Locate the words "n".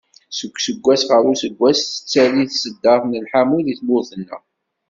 3.07-3.13